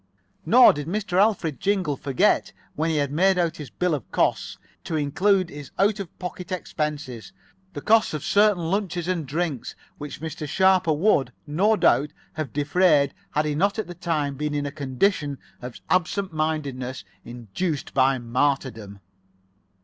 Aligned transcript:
Nor 0.47 0.73
did 0.73 0.87
Mr. 0.87 1.19
Alfred 1.19 1.59
Jingle 1.59 1.95
forget, 1.95 2.53
when 2.73 2.89
he 2.89 3.05
made 3.13 3.37
out 3.37 3.57
his 3.57 3.69
bill 3.69 3.93
of 3.93 4.11
costs, 4.11 4.57
to 4.83 4.95
include 4.95 5.51
in 5.51 5.57
his 5.57 5.71
out 5.77 5.99
of 5.99 6.17
pocket 6.17 6.51
expenses, 6.51 7.33
the 7.73 7.81
cost 7.81 8.15
of 8.15 8.23
certain 8.23 8.71
luncheons 8.71 9.07
and 9.07 9.27
drinks 9.27 9.75
which 9.99 10.19
Mr. 10.19 10.49
Sharper 10.49 10.91
would, 10.93 11.31
no 11.45 11.75
doubt, 11.75 12.13
have 12.33 12.51
defrayed 12.51 13.13
had 13.29 13.45
he 13.45 13.53
not 13.53 13.77
at 13.77 13.85
that 13.85 14.01
time 14.01 14.33
been 14.33 14.55
in 14.55 14.65
a 14.65 14.71
condition 14.71 15.37
of 15.61 15.79
absent 15.87 16.33
mindedness 16.33 17.03
induced 17.23 17.93
by 17.93 18.17
martyrdom. 18.17 19.01